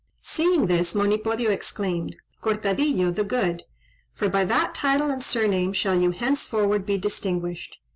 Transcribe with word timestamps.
Seeing 0.23 0.65
this, 0.65 0.95
Monipodio 0.95 1.51
exclaimed 1.51 2.15
"Cortadillo 2.41 3.11
the 3.11 3.23
Good! 3.23 3.65
for 4.15 4.29
by 4.29 4.43
that 4.45 4.73
title 4.73 5.11
and 5.11 5.21
surname 5.21 5.73
shall 5.73 5.93
you 5.99 6.09
henceforward 6.09 6.87
be 6.87 6.97
distinguished. 6.97 7.77